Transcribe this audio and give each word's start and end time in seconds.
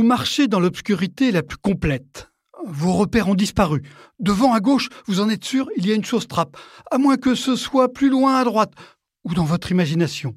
Vous 0.00 0.06
marchez 0.06 0.48
dans 0.48 0.60
l'obscurité 0.60 1.30
la 1.30 1.42
plus 1.42 1.58
complète. 1.58 2.30
Vos 2.64 2.94
repères 2.94 3.28
ont 3.28 3.34
disparu. 3.34 3.82
Devant 4.18 4.54
à 4.54 4.60
gauche, 4.60 4.88
vous 5.04 5.20
en 5.20 5.28
êtes 5.28 5.44
sûr, 5.44 5.68
il 5.76 5.86
y 5.86 5.92
a 5.92 5.94
une 5.94 6.06
chose 6.06 6.26
trappe, 6.26 6.56
à 6.90 6.96
moins 6.96 7.18
que 7.18 7.34
ce 7.34 7.54
soit 7.54 7.92
plus 7.92 8.08
loin 8.08 8.36
à 8.36 8.44
droite, 8.44 8.72
ou 9.24 9.34
dans 9.34 9.44
votre 9.44 9.70
imagination. 9.72 10.36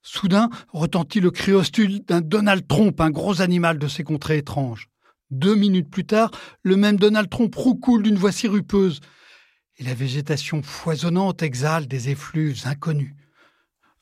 Soudain 0.00 0.48
retentit 0.68 1.20
le 1.20 1.30
cri 1.30 1.52
hostile 1.52 2.02
d'un 2.06 2.22
Donald 2.22 2.66
Trump, 2.66 2.98
un 3.02 3.10
gros 3.10 3.42
animal 3.42 3.78
de 3.78 3.86
ces 3.86 4.02
contrées 4.02 4.38
étranges. 4.38 4.88
Deux 5.30 5.56
minutes 5.56 5.90
plus 5.90 6.06
tard, 6.06 6.30
le 6.62 6.76
même 6.76 6.96
Donald 6.96 7.28
Trump 7.28 7.54
roucoule 7.54 8.04
d'une 8.04 8.16
voix 8.16 8.32
sirupeuse, 8.32 9.00
et 9.76 9.84
la 9.84 9.92
végétation 9.92 10.62
foisonnante 10.62 11.42
exhale 11.42 11.86
des 11.86 12.08
effluves 12.08 12.62
inconnus. 12.64 13.12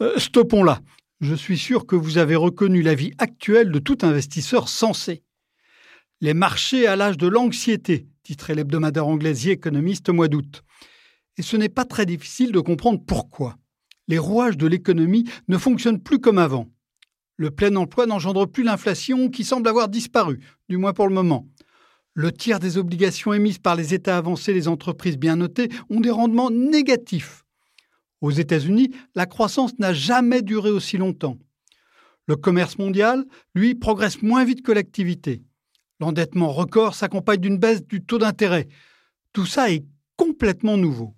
Euh, 0.03 0.21
stoppons 0.21 0.63
là. 0.63 0.79
Je 1.21 1.35
suis 1.35 1.59
sûr 1.59 1.85
que 1.85 1.97
vous 1.97 2.17
avez 2.17 2.35
reconnu 2.35 2.81
la 2.81 2.95
vie 2.95 3.13
actuelle 3.19 3.71
de 3.71 3.79
tout 3.79 3.99
investisseur 4.01 4.71
sensé. 4.71 5.23
Les 6.23 6.33
marchés 6.33 6.87
à 6.87 6.97
l'âge 6.97 7.19
de 7.19 7.27
l'anxiété, 7.27 8.09
titrait 8.23 8.55
l'hebdomadaire 8.55 9.07
anglais 9.07 9.35
The 9.35 9.49
Economist 9.49 10.09
au 10.09 10.15
mois 10.15 10.29
d'août. 10.29 10.63
Et 11.37 11.43
ce 11.43 11.59
n'est 11.59 11.69
pas 11.69 11.85
très 11.85 12.07
difficile 12.07 12.53
de 12.53 12.61
comprendre 12.61 13.03
pourquoi. 13.07 13.59
Les 14.09 14.17
rouages 14.17 14.57
de 14.57 14.67
l'économie 14.67 15.29
ne 15.49 15.59
fonctionnent 15.59 16.03
plus 16.03 16.21
comme 16.21 16.39
avant. 16.39 16.71
Le 17.37 17.51
plein 17.51 17.77
emploi 17.77 18.07
n'engendre 18.07 18.47
plus 18.47 18.65
l'inflation 18.65 19.29
qui 19.29 19.45
semble 19.45 19.69
avoir 19.69 19.91
disparu, 19.91 20.41
du 20.71 20.79
moins 20.79 20.95
pour 20.95 21.07
le 21.07 21.15
moment. 21.15 21.47
Le 22.15 22.33
tiers 22.33 22.61
des 22.61 22.79
obligations 22.79 23.35
émises 23.35 23.59
par 23.59 23.77
les 23.77 23.93
États 23.93 24.17
avancés 24.17 24.53
et 24.53 24.55
les 24.55 24.69
entreprises 24.69 25.19
bien 25.19 25.37
notées 25.37 25.69
ont 25.91 26.01
des 26.01 26.11
rendements 26.11 26.51
négatifs. 26.51 27.45
Aux 28.21 28.31
États-Unis, 28.31 28.91
la 29.15 29.27
croissance 29.27 29.79
n'a 29.79 29.93
jamais 29.93 30.43
duré 30.43 30.71
aussi 30.71 30.99
longtemps. 30.99 31.39
Le 32.27 32.37
commerce 32.37 32.79
mondial, 32.79 33.25
lui, 33.55 33.75
progresse 33.75 34.23
moins 34.23 34.45
vite 34.45 34.63
que 34.63 34.73
l'activité. 34.73 35.43
L'endettement 36.01 36.53
record 36.53 36.95
s'accompagne 36.95 37.41
d'une 37.41 37.59
baisse 37.59 37.87
du 37.87 38.05
taux 38.05 38.19
d'intérêt. 38.19 38.69
Tout 39.33 39.47
ça 39.47 39.71
est 39.71 39.85
complètement 40.17 40.77
nouveau. 40.77 41.15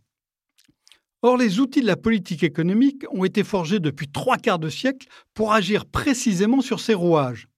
Or, 1.23 1.37
les 1.37 1.61
outils 1.61 1.83
de 1.83 1.87
la 1.87 1.97
politique 1.97 2.43
économique 2.43 3.05
ont 3.11 3.25
été 3.25 3.45
forgés 3.45 3.79
depuis 3.79 4.09
trois 4.09 4.39
quarts 4.39 4.59
de 4.59 4.69
siècle 4.69 5.07
pour 5.35 5.53
agir 5.53 5.87
précisément 5.87 6.61
sur 6.61 6.81
ces 6.81 6.95
rouages. 6.95 7.49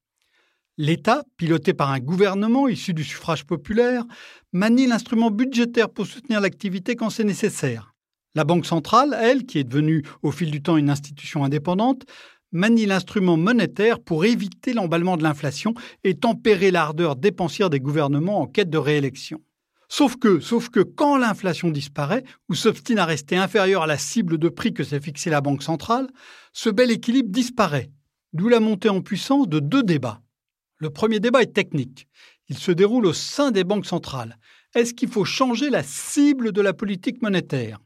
L'État, 0.76 1.24
piloté 1.36 1.72
par 1.72 1.90
un 1.90 2.00
gouvernement 2.00 2.68
issu 2.68 2.92
du 2.92 3.04
suffrage 3.04 3.46
populaire, 3.46 4.04
manie 4.52 4.86
l'instrument 4.86 5.30
budgétaire 5.30 5.88
pour 5.88 6.06
soutenir 6.06 6.40
l'activité 6.40 6.96
quand 6.96 7.10
c'est 7.10 7.24
nécessaire. 7.24 7.93
La 8.36 8.42
Banque 8.42 8.66
centrale, 8.66 9.16
elle, 9.20 9.46
qui 9.46 9.58
est 9.58 9.64
devenue 9.64 10.02
au 10.22 10.32
fil 10.32 10.50
du 10.50 10.60
temps 10.60 10.76
une 10.76 10.90
institution 10.90 11.44
indépendante, 11.44 12.04
manie 12.50 12.84
l'instrument 12.84 13.36
monétaire 13.36 14.00
pour 14.00 14.24
éviter 14.24 14.72
l'emballement 14.72 15.16
de 15.16 15.22
l'inflation 15.22 15.72
et 16.02 16.14
tempérer 16.14 16.72
l'ardeur 16.72 17.14
dépensière 17.14 17.70
des 17.70 17.78
gouvernements 17.78 18.40
en 18.40 18.46
quête 18.46 18.70
de 18.70 18.78
réélection. 18.78 19.40
Sauf 19.88 20.16
que, 20.16 20.40
sauf 20.40 20.68
que 20.68 20.80
quand 20.80 21.16
l'inflation 21.16 21.70
disparaît 21.70 22.24
ou 22.48 22.56
s'obstine 22.56 22.98
à 22.98 23.04
rester 23.04 23.36
inférieure 23.36 23.82
à 23.82 23.86
la 23.86 23.98
cible 23.98 24.38
de 24.38 24.48
prix 24.48 24.74
que 24.74 24.82
s'est 24.82 25.00
fixée 25.00 25.30
la 25.30 25.40
Banque 25.40 25.62
centrale, 25.62 26.08
ce 26.52 26.70
bel 26.70 26.90
équilibre 26.90 27.30
disparaît, 27.30 27.90
d'où 28.32 28.48
la 28.48 28.58
montée 28.58 28.88
en 28.88 29.00
puissance 29.00 29.48
de 29.48 29.60
deux 29.60 29.84
débats. 29.84 30.22
Le 30.78 30.90
premier 30.90 31.20
débat 31.20 31.42
est 31.42 31.54
technique. 31.54 32.08
Il 32.48 32.58
se 32.58 32.72
déroule 32.72 33.06
au 33.06 33.12
sein 33.12 33.52
des 33.52 33.62
banques 33.62 33.86
centrales. 33.86 34.38
Est-ce 34.74 34.92
qu'il 34.92 35.08
faut 35.08 35.24
changer 35.24 35.70
la 35.70 35.84
cible 35.84 36.50
de 36.50 36.60
la 36.60 36.72
politique 36.72 37.22
monétaire? 37.22 37.78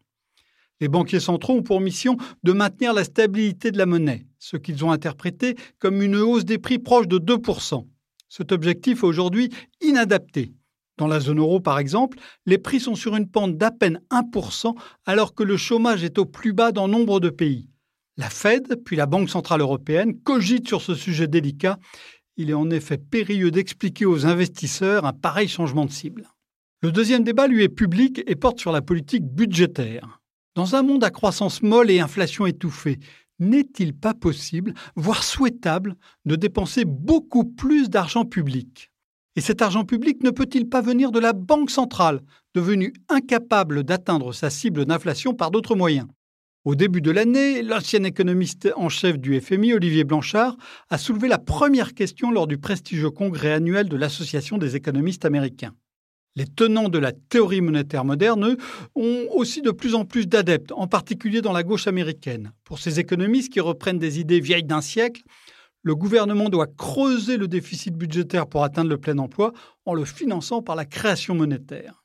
Les 0.80 0.88
banquiers 0.88 1.20
centraux 1.20 1.56
ont 1.56 1.62
pour 1.62 1.80
mission 1.80 2.16
de 2.42 2.52
maintenir 2.52 2.92
la 2.92 3.04
stabilité 3.04 3.70
de 3.70 3.78
la 3.78 3.86
monnaie, 3.86 4.26
ce 4.38 4.56
qu'ils 4.56 4.84
ont 4.84 4.92
interprété 4.92 5.56
comme 5.78 6.02
une 6.02 6.16
hausse 6.16 6.44
des 6.44 6.58
prix 6.58 6.78
proche 6.78 7.08
de 7.08 7.18
2%. 7.18 7.86
Cet 8.28 8.52
objectif 8.52 8.98
est 8.98 9.06
aujourd'hui 9.06 9.50
inadapté. 9.80 10.52
Dans 10.98 11.06
la 11.06 11.20
zone 11.20 11.38
euro, 11.38 11.60
par 11.60 11.78
exemple, 11.78 12.18
les 12.44 12.58
prix 12.58 12.80
sont 12.80 12.96
sur 12.96 13.14
une 13.14 13.30
pente 13.30 13.56
d'à 13.56 13.70
peine 13.70 14.00
1%, 14.10 14.74
alors 15.06 15.34
que 15.34 15.44
le 15.44 15.56
chômage 15.56 16.02
est 16.02 16.18
au 16.18 16.26
plus 16.26 16.52
bas 16.52 16.72
dans 16.72 16.88
nombre 16.88 17.20
de 17.20 17.30
pays. 17.30 17.68
La 18.16 18.28
Fed, 18.28 18.82
puis 18.84 18.96
la 18.96 19.06
Banque 19.06 19.30
centrale 19.30 19.60
européenne, 19.60 20.18
cogitent 20.20 20.66
sur 20.66 20.82
ce 20.82 20.96
sujet 20.96 21.28
délicat. 21.28 21.78
Il 22.36 22.50
est 22.50 22.54
en 22.54 22.68
effet 22.70 22.98
périlleux 22.98 23.52
d'expliquer 23.52 24.06
aux 24.06 24.26
investisseurs 24.26 25.04
un 25.04 25.12
pareil 25.12 25.46
changement 25.46 25.86
de 25.86 25.92
cible. 25.92 26.28
Le 26.82 26.90
deuxième 26.90 27.22
débat, 27.22 27.46
lui, 27.46 27.62
est 27.62 27.68
public 27.68 28.22
et 28.26 28.34
porte 28.34 28.58
sur 28.58 28.72
la 28.72 28.82
politique 28.82 29.24
budgétaire. 29.24 30.17
Dans 30.58 30.74
un 30.74 30.82
monde 30.82 31.04
à 31.04 31.10
croissance 31.10 31.62
molle 31.62 31.88
et 31.88 32.00
inflation 32.00 32.44
étouffée, 32.44 32.98
n'est-il 33.38 33.94
pas 33.94 34.12
possible, 34.12 34.74
voire 34.96 35.22
souhaitable, 35.22 35.94
de 36.24 36.34
dépenser 36.34 36.84
beaucoup 36.84 37.44
plus 37.44 37.88
d'argent 37.88 38.24
public? 38.24 38.90
Et 39.36 39.40
cet 39.40 39.62
argent 39.62 39.84
public 39.84 40.20
ne 40.24 40.30
peut-il 40.30 40.68
pas 40.68 40.80
venir 40.80 41.12
de 41.12 41.20
la 41.20 41.32
Banque 41.32 41.70
centrale, 41.70 42.22
devenue 42.56 42.92
incapable 43.08 43.84
d'atteindre 43.84 44.32
sa 44.32 44.50
cible 44.50 44.84
d'inflation 44.84 45.32
par 45.32 45.52
d'autres 45.52 45.76
moyens? 45.76 46.08
Au 46.64 46.74
début 46.74 47.02
de 47.02 47.12
l'année, 47.12 47.62
l'ancien 47.62 48.02
économiste 48.02 48.68
en 48.74 48.88
chef 48.88 49.16
du 49.16 49.40
FMI, 49.40 49.74
Olivier 49.74 50.02
Blanchard, 50.02 50.56
a 50.90 50.98
soulevé 50.98 51.28
la 51.28 51.38
première 51.38 51.94
question 51.94 52.32
lors 52.32 52.48
du 52.48 52.58
prestigieux 52.58 53.10
congrès 53.10 53.52
annuel 53.52 53.88
de 53.88 53.96
l'Association 53.96 54.58
des 54.58 54.74
économistes 54.74 55.24
américains. 55.24 55.76
Les 56.38 56.46
tenants 56.46 56.88
de 56.88 56.98
la 56.98 57.10
théorie 57.10 57.60
monétaire 57.60 58.04
moderne 58.04 58.56
ont 58.94 59.26
aussi 59.34 59.60
de 59.60 59.72
plus 59.72 59.96
en 59.96 60.04
plus 60.04 60.28
d'adeptes, 60.28 60.70
en 60.70 60.86
particulier 60.86 61.42
dans 61.42 61.50
la 61.52 61.64
gauche 61.64 61.88
américaine. 61.88 62.52
Pour 62.62 62.78
ces 62.78 63.00
économistes 63.00 63.52
qui 63.52 63.58
reprennent 63.58 63.98
des 63.98 64.20
idées 64.20 64.38
vieilles 64.38 64.62
d'un 64.62 64.80
siècle, 64.80 65.22
le 65.82 65.96
gouvernement 65.96 66.48
doit 66.48 66.68
creuser 66.68 67.38
le 67.38 67.48
déficit 67.48 67.92
budgétaire 67.92 68.46
pour 68.46 68.62
atteindre 68.62 68.88
le 68.88 68.98
plein 68.98 69.18
emploi 69.18 69.52
en 69.84 69.94
le 69.94 70.04
finançant 70.04 70.62
par 70.62 70.76
la 70.76 70.84
création 70.84 71.34
monétaire. 71.34 72.04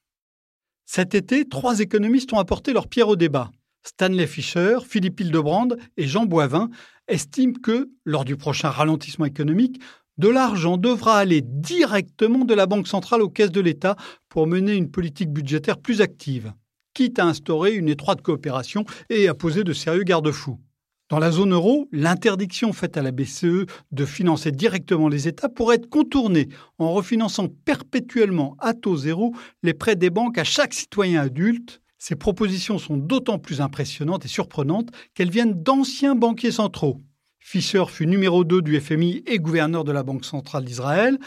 Cet 0.87 1.13
été, 1.13 1.47
trois 1.47 1.79
économistes 1.79 2.33
ont 2.33 2.39
apporté 2.39 2.73
leur 2.73 2.87
pierre 2.87 3.09
au 3.09 3.15
débat. 3.15 3.51
Stanley 3.83 4.25
Fischer, 4.25 4.79
Philippe 4.83 5.19
Hildebrand 5.19 5.67
et 5.95 6.07
Jean 6.07 6.25
Boivin 6.25 6.71
estiment 7.07 7.53
que, 7.61 7.91
lors 8.03 8.25
du 8.25 8.35
prochain 8.35 8.69
ralentissement 8.69 9.25
économique, 9.25 9.79
de 10.17 10.27
l'argent 10.27 10.77
devra 10.77 11.17
aller 11.17 11.41
directement 11.41 12.45
de 12.45 12.53
la 12.53 12.65
Banque 12.65 12.87
centrale 12.87 13.21
aux 13.21 13.29
caisses 13.29 13.51
de 13.51 13.61
l'État 13.61 13.95
pour 14.29 14.47
mener 14.47 14.73
une 14.73 14.91
politique 14.91 15.31
budgétaire 15.31 15.77
plus 15.77 16.01
active, 16.01 16.53
quitte 16.93 17.19
à 17.19 17.25
instaurer 17.25 17.73
une 17.73 17.89
étroite 17.89 18.21
coopération 18.21 18.85
et 19.09 19.27
à 19.27 19.33
poser 19.33 19.63
de 19.63 19.73
sérieux 19.73 20.03
garde-fous. 20.03 20.59
Dans 21.09 21.19
la 21.19 21.31
zone 21.31 21.53
euro, 21.53 21.87
l'interdiction 21.91 22.73
faite 22.73 22.97
à 22.97 23.01
la 23.01 23.11
BCE 23.11 23.65
de 23.91 24.05
financer 24.05 24.51
directement 24.51 25.09
les 25.09 25.27
États 25.27 25.49
pourrait 25.49 25.75
être 25.75 25.89
contournée 25.89 26.49
en 26.79 26.91
refinançant 26.91 27.49
perpétuellement 27.65 28.55
à 28.59 28.73
taux 28.73 28.97
zéro 28.97 29.35
les 29.61 29.73
prêts 29.73 29.95
des 29.95 30.09
banques 30.09 30.37
à 30.37 30.43
chaque 30.43 30.73
citoyen 30.73 31.21
adulte. 31.21 31.81
Ces 31.99 32.15
propositions 32.15 32.79
sont 32.79 32.97
d'autant 32.97 33.37
plus 33.37 33.61
impressionnantes 33.61 34.25
et 34.25 34.29
surprenantes 34.29 34.89
qu'elles 35.13 35.29
viennent 35.29 35.61
d'anciens 35.61 36.15
banquiers 36.15 36.51
centraux. 36.51 36.99
Fischer 37.45 37.83
fut 37.87 38.07
numéro 38.07 38.45
2 38.45 38.61
du 38.61 38.79
FMI 38.79 39.21
et 39.27 39.37
gouverneur 39.37 39.83
de 39.83 39.91
la 39.91 40.01
Banque 40.01 40.23
centrale 40.23 40.63
d'Israël, 40.63 41.19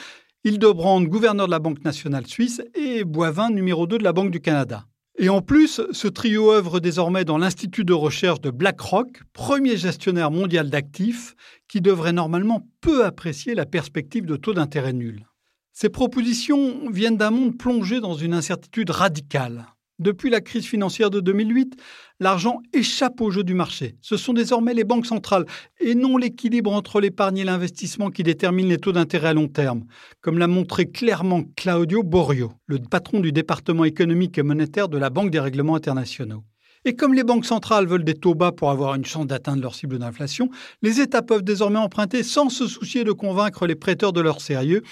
Hildebrand, 0.45 1.03
gouverneur 1.03 1.47
de 1.47 1.51
la 1.51 1.59
Banque 1.59 1.85
nationale 1.85 2.27
suisse, 2.27 2.63
et 2.75 3.05
Boivin, 3.05 3.51
numéro 3.51 3.87
2 3.87 3.99
de 3.99 4.03
la 4.03 4.15
Banque 4.15 4.31
du 4.31 4.41
Canada. 4.41 4.87
Et 5.19 5.29
en 5.29 5.43
plus, 5.43 5.83
ce 5.93 6.09
trio 6.09 6.51
œuvre 6.51 6.81
désormais 6.81 7.27
dans 7.27 7.37
l'Institut 7.37 7.85
de 7.85 7.93
recherche 7.93 8.41
de 8.41 8.51
BlackRock, 8.51 9.21
premier 9.35 9.77
gestionnaire 9.77 10.31
mondial 10.31 10.71
d'actifs, 10.71 11.37
qui 11.69 11.83
devrait 11.83 12.15
normalement 12.15 12.67
peu 12.81 13.05
apprécier 13.05 13.55
la 13.55 13.67
perspective 13.67 14.25
de 14.25 14.37
taux 14.37 14.55
d'intérêt 14.55 14.95
nul. 14.95 15.27
Ces 15.73 15.91
propositions 15.91 16.91
viennent 16.91 17.19
d'un 17.19 17.31
monde 17.31 17.59
plongé 17.59 18.01
dans 18.01 18.15
une 18.15 18.35
incertitude 18.35 18.91
radicale. 18.91 19.67
Depuis 19.99 20.29
la 20.29 20.43
crise 20.43 20.67
financière 20.67 21.09
de 21.09 21.21
2008, 21.21 21.75
l'argent 22.21 22.61
échappe 22.75 23.23
au 23.23 23.31
jeu 23.31 23.43
du 23.45 23.55
marché. 23.55 23.97
Ce 24.03 24.19
sont 24.19 24.35
désormais 24.35 24.75
les 24.75 24.85
banques 24.85 25.07
centrales 25.07 25.47
et 25.81 25.95
non 25.95 26.19
l'équilibre 26.19 26.71
entre 26.71 27.01
l'épargne 27.01 27.39
et 27.39 27.45
l'investissement 27.45 28.11
qui 28.11 28.23
déterminent 28.23 28.69
les 28.69 28.77
taux 28.77 28.93
d'intérêt 28.93 29.29
à 29.29 29.33
long 29.33 29.49
terme, 29.49 29.87
comme 30.21 30.39
l'a 30.39 30.49
montré 30.49 30.85
clairement 30.91 31.45
Claudio 31.57 32.03
Borio, 32.03 32.53
le 32.67 32.79
patron 32.79 33.21
du 33.21 33.33
département 33.33 33.85
économique 33.85 34.37
et 34.37 34.43
monétaire 34.43 34.91
de 34.91 34.99
la 34.99 35.09
Banque 35.09 35.31
des 35.31 35.41
règlements 35.41 35.77
internationaux. 35.77 36.45
Et 36.85 36.95
comme 36.95 37.15
les 37.15 37.25
banques 37.25 37.47
centrales 37.47 37.87
veulent 37.87 38.05
des 38.05 38.15
taux 38.15 38.35
bas 38.35 38.53
pour 38.53 38.71
avoir 38.71 38.97
une 38.97 39.07
chance 39.07 39.27
d'atteindre 39.27 39.63
leur 39.63 39.75
cible 39.75 39.99
d'inflation, 39.99 40.51
les 40.83 41.01
États 41.01 41.23
peuvent 41.23 41.43
désormais 41.43 41.79
emprunter 41.79 42.23
sans 42.23 42.51
se 42.51 42.67
soucier 42.67 43.03
de 43.03 43.13
convaincre 43.13 43.67
les 43.67 43.75
prêteurs 43.75 44.13
de 44.13 44.21
leur 44.21 44.43
sérieux. 44.43 44.83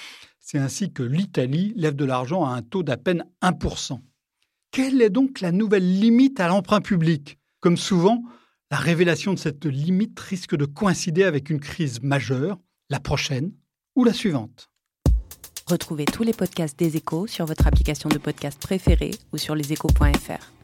C'est 0.41 0.59
ainsi 0.59 0.93
que 0.93 1.03
l'Italie 1.03 1.75
lève 1.77 1.95
de 1.95 2.07
l'argent 2.07 2.47
à 2.47 2.55
un 2.55 2.63
taux 2.63 2.83
d'à 2.83 2.97
peine 2.97 3.25
1%. 3.43 4.01
Quelle 4.75 5.03
est 5.03 5.11
donc 5.11 5.41
la 5.41 5.53
nouvelle 5.53 6.01
limite 6.01 6.41
à 6.41 6.49
l'emprunt 6.49 6.81
public? 6.81 7.39
Comme 7.61 7.77
souvent, 7.77 8.25
la 8.73 8.77
révélation 8.77 9.33
de 9.33 9.39
cette 9.39 9.67
limite 9.67 10.19
risque 10.19 10.57
de 10.57 10.65
coïncider 10.65 11.23
avec 11.23 11.49
une 11.49 11.61
crise 11.61 12.03
majeure, 12.03 12.59
la 12.91 12.99
prochaine 12.99 13.53
ou 13.95 14.03
la 14.03 14.13
suivante. 14.13 14.73
Retrouvez 15.69 16.07
tous 16.07 16.25
les 16.25 16.33
podcasts 16.33 16.77
des 16.77 16.97
échos 16.97 17.29
sur 17.29 17.47
votre 17.47 17.69
application 17.69 18.09
de 18.09 18.19
podcast 18.19 18.61
préférée 18.61 19.13
ou 19.33 19.39
sur 19.39 19.55
leséchos.fr. 19.55 20.64